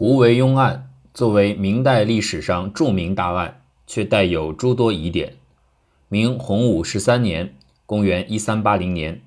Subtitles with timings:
[0.00, 5.34] 胡惟庸案作为明代历史上著名大案，却带有诸多疑点。
[6.08, 9.20] 明洪武十三年（公元1380年），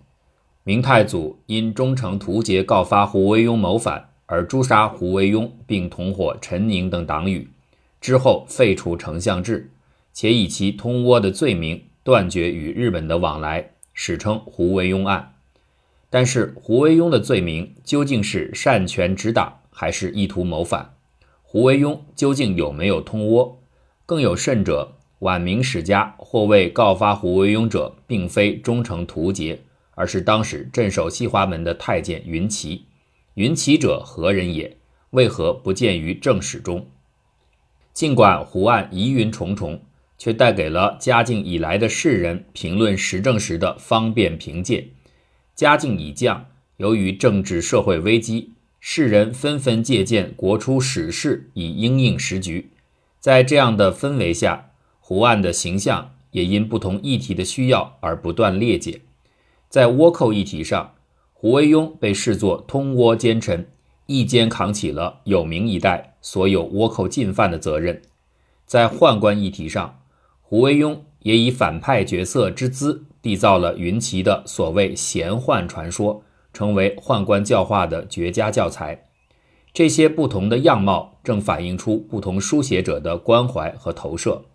[0.65, 7.47] 明太祖因忠诚图节告发胡惟庸谋反，而诛杀胡惟庸，并同伙陈宁等党羽。
[8.01, 9.69] 之后废除丞相制，
[10.11, 15.35] 且以其通倭的罪名断绝与日本的往来，史称胡惟庸案。
[16.09, 19.59] 但是，胡惟庸的罪名究竟是擅权执党？
[19.73, 20.93] 还是意图谋反？
[21.41, 23.55] 胡惟庸究竟有没有通倭？
[24.05, 29.61] 更有甚者，晚明史家或谓告发胡惟庸者，并非忠诚图节，
[29.95, 32.85] 而是当时镇守西华门的太监云奇。
[33.35, 34.77] 云奇者何人也？
[35.11, 36.87] 为何不见于正史中？
[37.93, 39.81] 尽管胡案疑云重重，
[40.17, 44.87] 却带给了嘉靖以来的世人评论时政时的方便凭借。
[45.53, 48.53] 嘉靖已降，由于政治社会危机。
[48.85, 52.69] 世人纷纷借鉴国初史事以应应时局，
[53.17, 58.99] 在这样的氛围下，胡案的形象也因不同议题的需要而不断裂解。
[59.69, 60.95] 在倭寇议题上，
[61.31, 63.69] 胡惟庸被视作通倭奸臣，
[64.07, 67.95] 一肩扛起了有名一代所有倭寇进犯的责任；
[68.65, 70.01] 在宦官议题上，
[70.41, 76.25] 胡惟庸也以反派角色之姿缔造了云奇的所谓贤宦传说。
[76.53, 79.05] 成为宦官教化的绝佳教材。
[79.73, 84.45] 这些不同的样貌正反映出不同书写者的关怀和投射。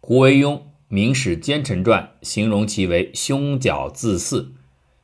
[0.00, 0.56] 胡惟庸
[0.88, 4.52] 《明史奸臣传》形容其为凶角自肆。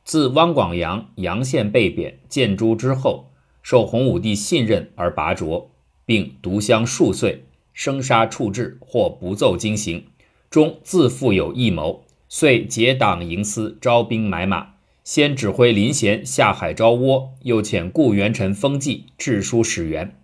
[0.05, 5.71] 自汪广洋阳县被贬建诸之后，受洪武帝信任而拔擢，
[6.05, 10.05] 并独相数岁，生杀处置或不奏经行，
[10.49, 14.72] 终自负有异谋，遂结党营私，招兵买马。
[15.03, 20.15] 先指挥林贤下海招倭，又遣顾元臣封记致书使元。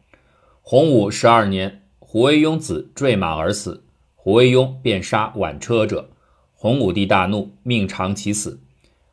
[0.62, 3.84] 洪武十二年，胡惟庸子坠马而死，
[4.16, 6.12] 胡惟庸便杀挽车者。
[6.54, 8.62] 洪武帝大怒，命偿其死。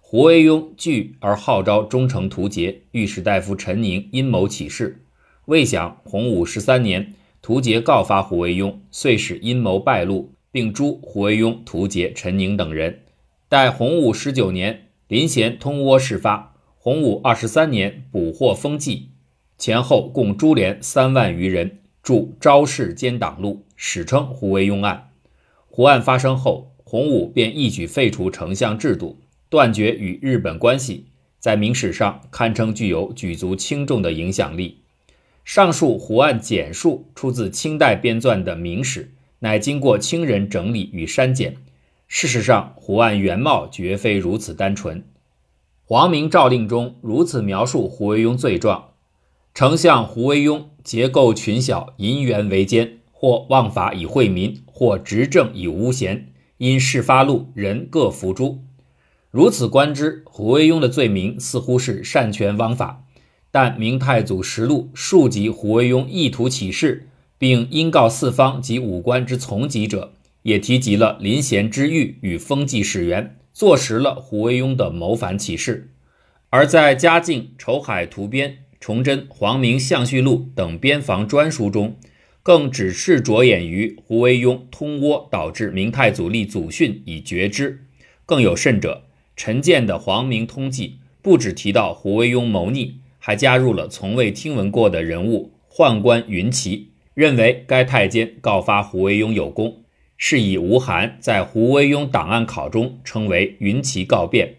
[0.00, 5.03] 胡惟庸惧而号召忠诚图杰，御史大夫陈宁阴谋起事。
[5.47, 13.00] 未想洪武十三年，图杰告发胡惟庸，遂使阴谋败露，并诛胡惟庸、图杰、陈宁等人。
[13.49, 14.85] 待洪武十九年。
[15.09, 19.11] 林贤通倭事发，洪武二十三年捕获封记，
[19.56, 25.11] 前后共株连三万余人，驻昭示监党录，史称胡惟庸案。
[25.69, 31.06] 胡案发生后，洪武便一举废除丞相制度，断绝与日本关系，
[31.38, 34.78] 在明史上堪称具有举足轻重的影响力。
[35.44, 39.05] 上述胡案简述出自清代编撰的《明史》，
[39.38, 41.59] 乃经过清人整理与删减。
[42.09, 45.05] 事实上，胡案原貌绝非如此单纯。
[45.84, 48.91] 皇明诏令中如此描述胡惟庸罪状：
[49.55, 58.61] 丞相胡惟庸结构群小，银元为奸，或妄法以惠民，或执政以诬贤，因事发露，人各服诛。
[59.31, 63.05] 如此观之，胡惟庸的罪名似乎是擅权枉法。
[63.50, 70.12] 但明太祖实录数及胡惟庸意图起事，并因告四方及武官之从级者。
[70.46, 75.90] 也提及了林贤之狱与封记使员，坐实了胡惟庸的谋反起事。
[76.50, 81.96] 而在嘉靖《筹海图编》《崇祯皇明相续录》等边防专书中，
[82.44, 87.84] 更只是着眼于胡惟庸通倭导致明太祖立祖训以绝之。
[88.24, 89.02] 更有甚者，
[89.34, 90.88] 陈建的《皇明通记》
[91.20, 99.82] 不只提到胡惟庸谋逆，还加入了从未听闻过的人物宦官云奇，认为该太监告发胡惟庸有功。
[100.16, 104.56] 是以吴晗在胡惟庸档案考中称为云奇告变。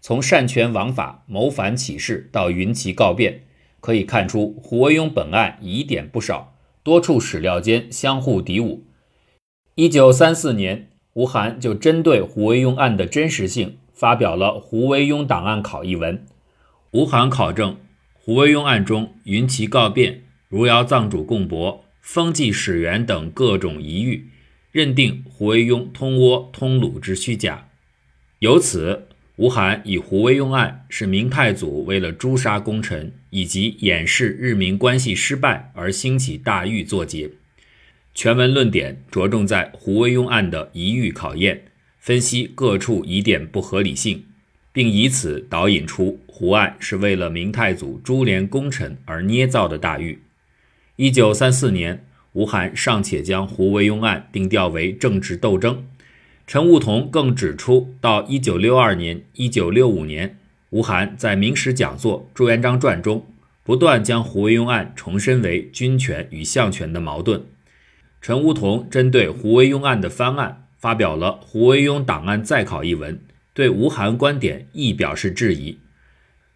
[0.00, 3.42] 从擅权枉法、谋反起事到云奇告变，
[3.80, 8.84] 可以看出胡惟庸本案疑点不少，多处史料间相互敌伍。
[9.74, 16.24] 一九三四年，吴晗就针对胡惟庸案的真实性发表了《胡惟庸档案考》一文。
[16.92, 17.76] 吴晗考证
[18.14, 24.29] 胡惟庸案中云奇告变、如窑藏主贡帛、封记始源等各种疑狱。
[24.72, 27.68] 认定胡惟庸通倭通鲁之虚假，
[28.38, 37.30] 由此，吴晗以胡惟庸案是明太祖为了诛杀功臣以及掩饰日明关系失败而兴起大狱作结。
[38.14, 41.64] 全文论点着重在胡惟庸案的疑狱考验，
[41.98, 44.24] 分析各处疑点不合理性，
[44.72, 50.20] 并以此导引出胡案是为了明太祖株连功臣而捏造的大狱。
[50.94, 52.04] 一九三四年。
[52.32, 55.84] 吴晗尚且将胡惟庸案定调为政治斗争，
[56.46, 60.38] 陈悟桐更指出，到一九六二年、一九六五年，
[60.70, 63.26] 吴晗在《明史讲座·朱元璋传》中，
[63.64, 67.44] 不断将胡惟庸案重申为军权与相权的矛盾。
[68.20, 73.18] 陈梧桐针对胡惟庸案的翻案，发表了《胡惟庸档案再考》一文，
[73.52, 75.78] 对吴晗观点亦表示质疑。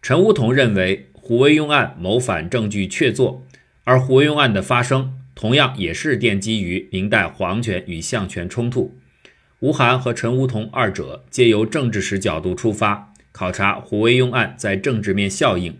[0.01, 3.39] 陈梧桐认为，胡惟庸案谋反证据确凿，
[3.83, 8.97] 而胡惟庸案的发生同样也是奠基于明代皇权与相权冲突。
[9.59, 15.77] 吴晗和陈梧桐二者皆由政治史角度出发，考察胡惟庸案在政治面效应。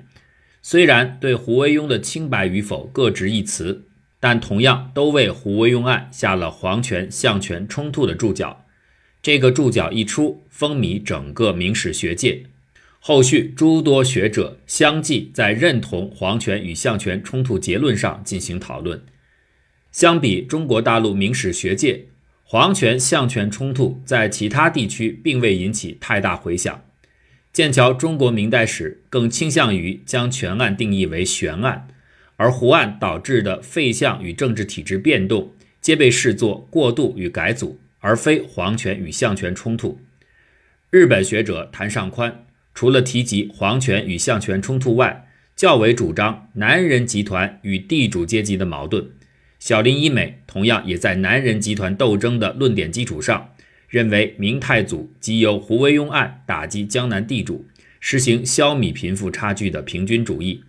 [0.62, 3.86] 虽然对胡惟庸的清白与否各执一词，
[4.19, 8.66] 但同样都为胡惟庸案下了皇权相权冲突的注脚。
[9.22, 12.44] 这个注脚一出，风靡整个明史学界。
[13.00, 19.04] 后续诸多学者相继在认同皇权与相权冲突结论上进行讨论。
[19.96, 22.08] 相比中国大陆明史学界，
[22.44, 26.84] 皇权相权冲突在其他地区并未引起太大回响。
[27.54, 31.88] 剑桥中国明代史更倾向于将全案定义为悬案，
[32.36, 40.02] 而胡案导致的废相与政治体制变动，皆被视作过渡与改组，而非皇权与相权冲突。
[40.90, 42.46] 日本学者谭尚宽。
[42.74, 49.10] 除了提及皇权与相权冲突外，较为主张男人集团与地主阶级的矛盾。
[49.66, 53.56] 小林一美同样也在男人集团斗争的论点基础上，
[53.90, 57.66] 认为明太祖即由胡惟庸案打击江南地主，
[58.00, 60.64] 实行消弭贫富差距的平均主义。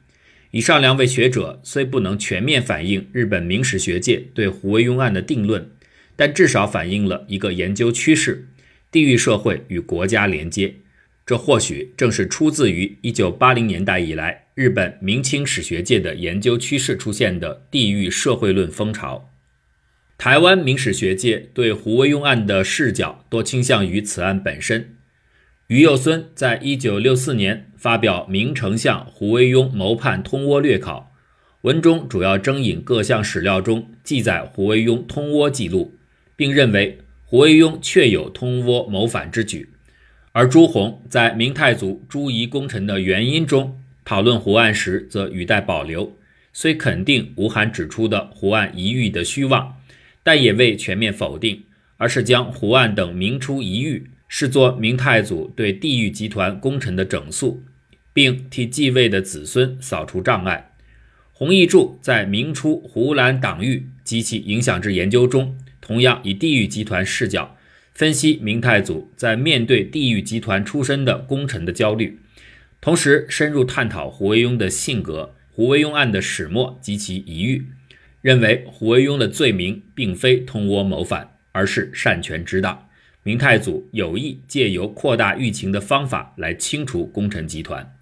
[0.50, 5.70] 以上两位学者虽不能全面反映日本明史学界对胡惟庸案的定论，
[6.16, 8.48] 但至少反映了一个研究趋势：
[8.90, 10.76] 地域社会与国家连接。
[11.26, 19.28] 这或许正是出自于1980年代以来日本明清史学界的研究趋势出现的地域社会论风潮。
[20.16, 24.96] 台湾明史学界对胡惟庸案的视角多倾向于此案本身。
[25.66, 31.12] 于幼孙在1964年发表《明丞相胡惟庸谋叛通倭略考》，
[31.60, 35.92] 文中主要征引各项史料中记载胡惟庸通倭记录，
[36.34, 39.68] 并认为胡惟庸确有通倭谋反之举。
[40.32, 46.16] 而朱宏在明太祖朱仪功臣的原因中讨论胡案时，则语带保留，
[46.52, 49.78] 虽肯定吴晗指出的胡案一遇的虚妄，
[50.22, 51.64] 但也未全面否定，
[51.96, 57.64] 而是将胡案等明初一遇视作明太祖对地域集团功臣的整肃，
[58.12, 60.70] 并替继位的子孙扫除障碍。
[61.32, 67.56] 洪义柱在明初胡兰党域及其影响之研究中，同样以地域集团视角。
[67.92, 72.20] 分析明太祖在面对地域集团出身的功臣的焦虑，
[72.80, 77.66] 同时深入探讨胡惟庸的性格、胡惟庸案的始末及其疑狱，
[78.22, 82.88] 认为胡惟庸的罪名并非通倭谋反，而是擅权之大。
[83.22, 87.92] 明太祖有意借由扩大狱情的方法来清除功臣集团。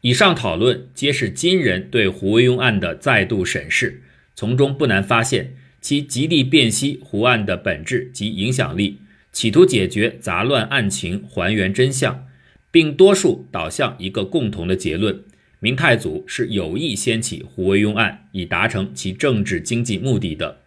[0.00, 4.02] 以上讨论皆是今人对胡惟庸案的再度审视，
[4.34, 5.54] 从中不难发现。
[5.80, 9.00] 其极力辨析胡案的本质及影响力，
[9.30, 12.26] 企图解决杂乱案情，还原真相，
[12.70, 15.22] 并多数导向一个共同的结论：
[15.60, 20.60] 明太祖是有意掀起胡惟庸案，以达成其政治经济目的的。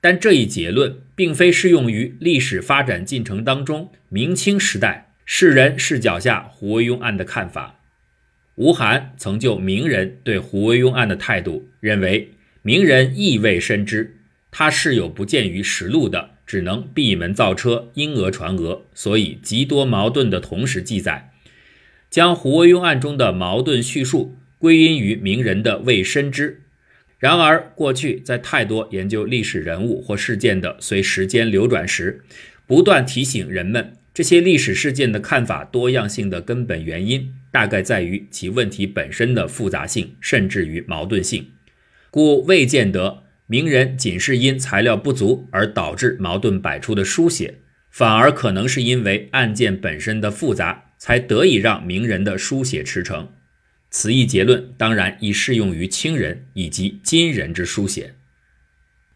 [0.00, 7.80] 但这一结论并非适用于历史发展进程当中明清时代世人视角下胡惟庸案的看法。
[8.54, 12.30] 吴晗曾就明人对胡惟庸案的态度认为，
[12.62, 14.16] 明人意未深知。
[14.50, 21.29] 他是有不见于实录的，只能闭门造车，因讹传讹，所以极多矛盾的同时记载，
[22.10, 26.62] 将胡惟庸案中的矛盾叙述归因于名人的未深知。
[27.18, 32.22] 然而，过去在太多研究历史人物或事件的随时间流转时，
[32.66, 41.48] 不断提醒人们，这些历史事件的看法多样性的根本原因，大概在于其问题本身的复杂性，甚至于矛盾性，
[42.10, 43.24] 故未见得。
[43.46, 47.56] 名人仅是因材料不足而导致矛盾百出的书写，
[47.90, 53.26] 反而可能是因为案件本身的复杂，才得以让名人的书写驰骋。
[53.90, 58.14] 此一结论当然亦适用于清人以及今人之书写。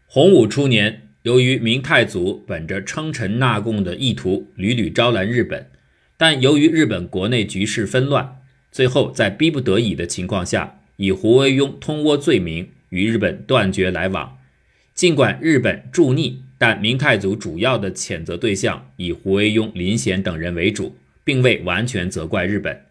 [0.05, 5.71] 洪武初年，由于明太祖本着称臣纳贡的意图，屡屡招揽日本，
[6.17, 12.71] 但由于日本国内局势纷乱，最后在逼不得已的情况下，以胡惟庸通倭罪名。
[12.89, 14.37] 与日本断绝来往，
[14.93, 22.85] 尽管日本助逆，但明太祖主要的谴责对象以胡惟庸、林贤等人为主，并未完全责怪日本。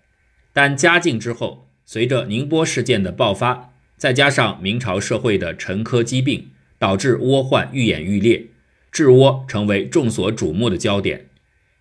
[0.53, 8.49] 但嘉靖之后，随着宁波事件的爆发，再加上明朝社会的沉疴疾病，导致倭患愈演愈烈，
[8.93, 11.29] 治倭成为众所瞩目的焦点。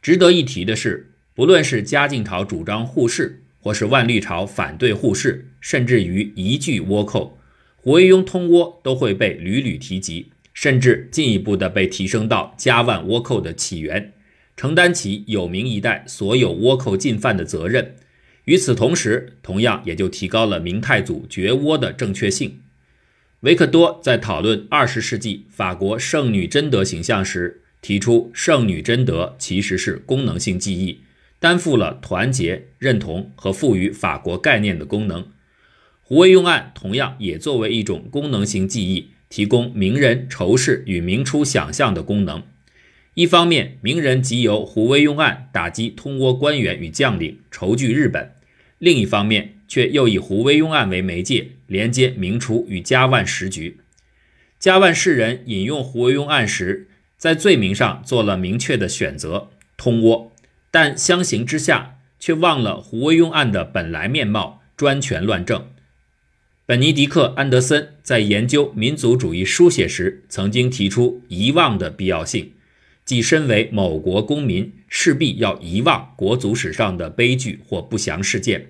[0.01, 7.39] 值得一提的是，不论是嘉靖朝主张护市，或是万历朝反对护市，甚至于移拒倭寇，
[7.77, 14.13] 胡惟庸通倭都会被屡屡提及，甚至进一步的被提升到嘉万倭寇的起源，
[14.55, 17.95] 承担起有明一代所有倭寇进犯的责任。
[18.45, 22.59] 与此同时，同样也就提高了明太祖绝倭的正确性。
[23.41, 31.01] 维克多在讨论二十世纪法国圣女贞德形象时，提出圣女贞德其实是功能性记忆，
[31.39, 35.27] 担负了团结、认同和赋予法国概念的功能。
[36.01, 42.43] 胡惟庸案同样也作为一种功能性记忆，提供名人仇视与明初想象的功能。
[43.15, 48.29] 一方面，名人即由胡惟庸案打击通倭官员与将领，仇拒日本；
[48.79, 53.77] 另一方面，却又以胡惟庸案为媒介，连接明初与嘉万时局。
[54.59, 60.31] 嘉万世人引用胡惟庸案时，在罪名上做了明确的选择——通倭，
[60.71, 65.67] 但相形之下，却忘了胡惟庸案的本来面貌——专权乱政。
[66.65, 72.52] 本尼迪克·安德森在研究民族主义书写时，曾经提出遗忘的必要性。
[73.05, 78.69] 即身为某国公民，势必要遗忘国族史上的悲剧或不祥事件。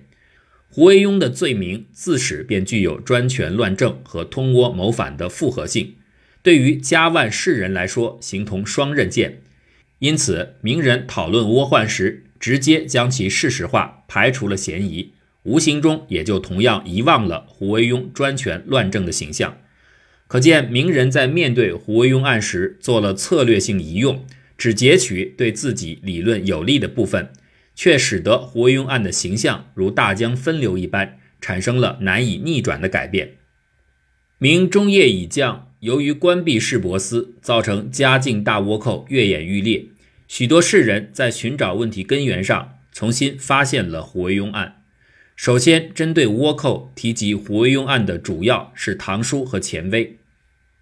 [0.68, 5.94] 胡惟庸的罪名自始便具有专权乱政和通倭谋反的复合性，
[6.42, 9.40] 对于嘉万世人来说，形同双刃剑。
[10.00, 15.12] 因此，名人讨论倭患时，直接将其事实化，排除了嫌疑，
[15.44, 19.56] 无形中也就同样遗忘了胡惟庸专权乱政的形象。
[20.26, 24.24] 可见，名人在面对胡惟庸案时做了策略性移用，
[24.56, 27.30] 只截取对自己理论有利的部分，
[27.74, 33.34] 却使得胡惟庸案的形象如大江分流一般，产生了难以逆转的改变。
[34.38, 39.86] 明中叶以降，由于关闭市舶司，造成嘉靖大倭寇越演愈烈，
[40.26, 44.83] 许多士人在寻找问题根源上，重新发现了胡惟庸案。
[45.36, 50.16] 首先，针对倭寇提及胡惟庸案的主要是唐书和钱威。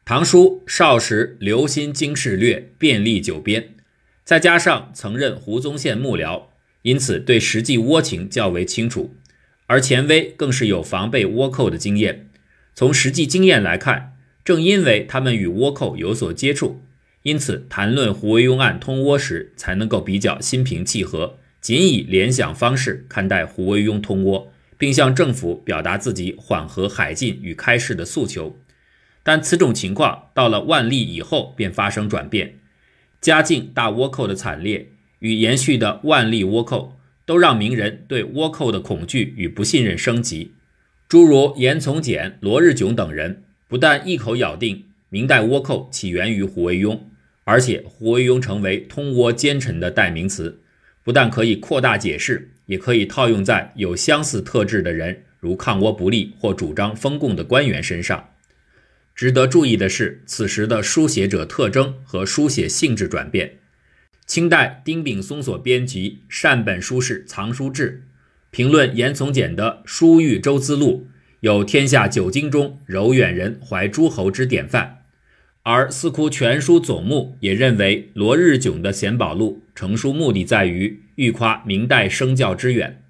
[0.04, 3.70] 唐书少时留心经世略，遍历九边，
[4.24, 6.44] 再加上曾任胡宗宪幕僚，
[6.82, 9.14] 因此对实际倭情较为清楚。
[9.66, 12.28] 而钱威更是有防备倭寇的经验。
[12.74, 16.82] 从实际经验来看，正因为他们与倭寇有所接触，
[17.22, 21.38] 因此谈论胡惟庸案通倭时才能够比较心平气和。
[21.62, 28.58] 仅以联想方式看待胡惟庸通倭，并向政府表达自己缓和海禁与开市的诉求，
[29.22, 32.58] 但此种情况到了万历以后便发生转变。
[33.20, 34.88] 嘉靖大倭寇的惨烈
[35.20, 40.50] 与延续的万历倭寇，都让明人对倭寇的恐惧与不信任升级。
[41.08, 46.98] 诸如严从简、罗日炯等人，不但一口咬定明代倭寇起源于胡惟庸，
[47.44, 50.58] 而且胡惟庸成为通倭奸臣的代名词。
[51.04, 58.30] 不但可以扩大解释，也可以套用在有相似特质的人，如抗倭不利或主张封贡的官员身上。
[59.14, 63.58] 值得注意的是，此时的书写者特征和书写性质转变。
[64.24, 68.04] 清代丁炳松所编辑《善本书士藏书志》，
[68.50, 71.08] 评论严从简的《书遇周资录》，
[71.40, 75.01] 有天下九经中柔远人怀诸侯之典范。
[75.64, 83.00] 而《四库全书总目》也认为，罗日炯的《显宝录》成书目的在于欲夸明代生教之远，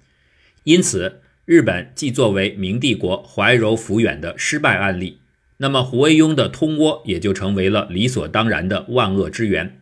[0.63, 5.17] 因此日本既作为明帝国怀柔抚远的失败案例，
[5.57, 9.79] 那么胡惟庸的通倭也就成为了理所当然的万恶之源。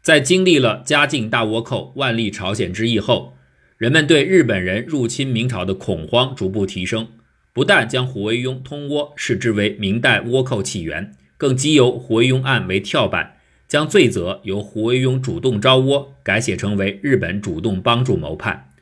[0.00, 3.36] 在经历了嘉靖大倭寇、万历朝鲜之役后，
[3.76, 7.08] 人们对日本人入侵明朝的恐慌逐步提升，
[7.52, 11.16] 不但将胡惟庸通倭视之为明代倭寇起源。
[11.38, 18.72] 更基由胡惟庸案为跳板，将罪责由胡惟庸主动招倭改写成为日本主动帮助谋叛。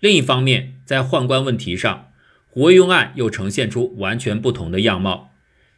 [0.00, 2.12] 另一方面，在宦官问题上，
[2.46, 5.32] 胡惟庸案又呈现出完全不同的样貌。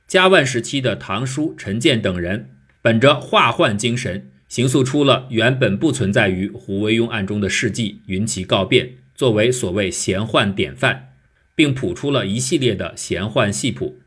[0.07, 2.51] 嘉万时期的唐叔、陈建等人，
[2.83, 11.15] 本着化宦精神，形塑出了原本不存在于胡惟庸案中的事迹云奇告变，作为所谓贤宦典范，
[11.55, 14.00] 并谱出了一系列的贤宦戏谱。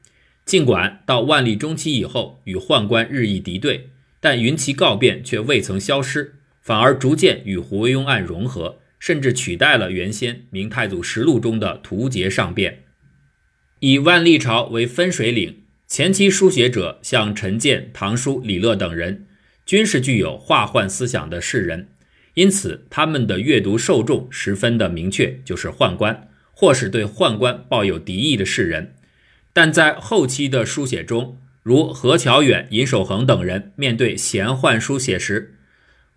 [0.46, 12.84] 尽管到万历中期以后与宦官日益敌对，但云奇告变却未曾消失，反而逐渐与胡惟庸案融合，甚至取代了原先《明太祖实录》中的图节上变。
[13.80, 19.26] 以万历朝为分水岭，前期书写者像陈建、唐叔、李乐等人，
[19.66, 21.88] 均是具有画宦思想的士人，
[22.34, 28.96] 因此他们的阅读受众十分的明确，就是宦官，或是对宦官抱有敌意的士人。
[29.54, 35.56] 但在后期的书写中，如何乔远、尹守恒等人面对闲宦书写时，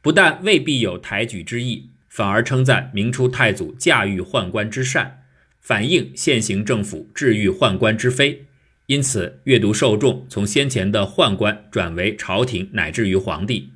[0.00, 5.22] 不但未必有抬举之意，反而称赞明初太祖驾驭宦官之善，
[5.60, 8.46] 反映现行政府治御宦官之非。
[8.86, 13.70] 因此，阅读受众从先前的宦官转为朝廷，乃至于皇帝。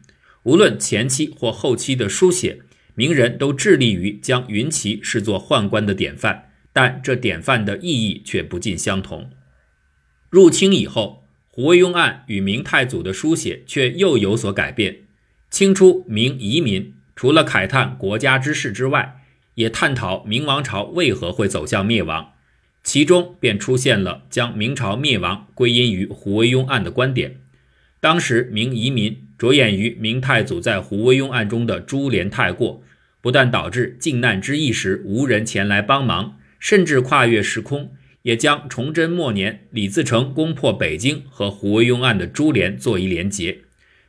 [0.44, 2.60] 无论前期或后期的书写，
[2.94, 9.30] 名人都致力于将云奇视作宦官的典范，但这典范的意义却不尽相同。
[10.30, 14.98] 入清以后，胡惟庸案与明太祖的书写却又有所改变。
[15.50, 19.22] 清初明遗民除了慨叹国家之事之外，
[19.56, 22.34] 也探讨明王朝为何会走向灭亡。
[22.84, 27.40] 其中便出现了将明朝灭亡归因于胡惟庸案的观点。
[27.98, 32.82] 当时明遗民着眼于明太祖在胡惟庸案中的株连太过，
[33.20, 43.60] 不但导致靖难之役时无人前来帮忙，甚至跨越时空，也将崇祯末年李自成攻破北京和胡惟庸案的株连做一连结。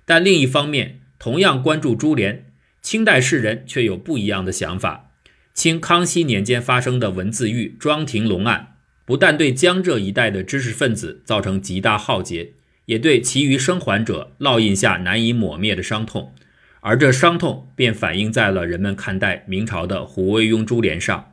[0.05, 2.51] 但另一方面，同样关注株连，
[2.81, 5.11] 清代士人却有不一样的想法。
[5.53, 8.75] 清康熙年间发生的文字狱庄廷龙案，
[9.05, 12.53] 不但对江浙一带的知识分子造成极大浩劫，
[12.85, 16.33] 也对其余生还者烙印下难以抹灭的伤痛，
[16.79, 21.31] 而这伤痛便反映在了人们看待明朝的胡惟庸株连上。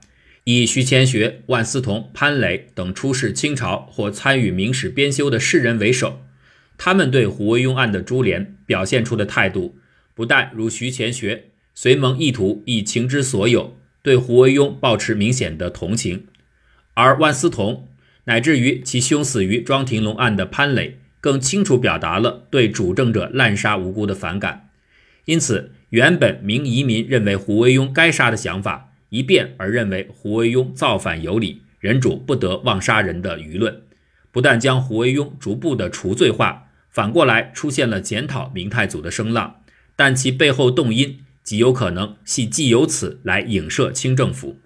[0.50, 6.22] 以徐乾学、万思同、潘磊等出仕清朝或参与明史编修的士人为首，
[6.78, 9.76] 他们对胡惟庸案的株连表现出的态度，
[10.14, 13.76] 不但如徐乾学随蒙意图以情之所有。
[14.02, 16.24] 对胡惟庸抱持明显的同情，
[16.94, 17.86] 而万思同
[18.24, 24.70] 乃至于其兄死于庄廷龙案的潘磊，更清楚表达了对主政者滥杀无辜的反感。
[25.26, 33.82] 因此，原本明遗民认为胡惟庸该杀的想法，一变而认为胡惟庸造反有理，人主不得妄杀人的舆论，
[34.30, 39.62] 不但将胡惟庸逐步的除罪化，反过来出现了检讨明太祖的声浪，
[39.96, 41.20] 但其背后动因。
[41.44, 44.58] 极有可能系既由此来影射清政府。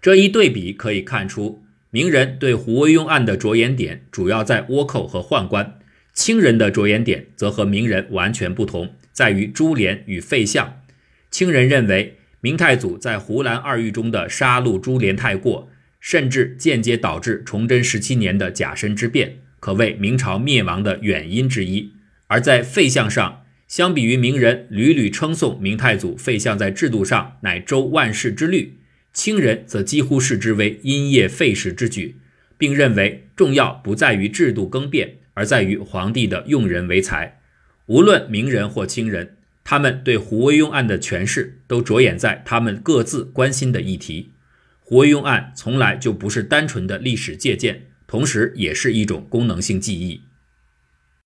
[0.00, 5.80] 这一对比可以看出，明人对胡惟庸案的着眼点主要在倭寇和宦官，
[6.12, 10.80] 清人的着眼点则和明人完全不同，在于株连与废相。
[11.28, 21.90] 清人认为明太祖在胡兰二狱中的杀戮株连太过，甚至间接导致崇祯十七年的甲申之变，可谓明朝灭亡的远因之一。
[22.28, 28.78] 而在废相上，相比于明人屡屡称颂明太祖废相在制度上乃周万世之律，
[29.12, 32.14] 清人则几乎视之为因业废时之举，
[32.56, 37.40] 并认为重要不在于制度更变，而在于皇帝的用人为才。
[37.86, 39.35] 无论明人或清人，
[39.68, 44.30] 他们对胡惟庸案的诠释都着眼在他们各自关心的议题。
[44.78, 50.22] 胡惟庸案从来就不是单纯的历史借鉴，同时也是一种功能性记忆。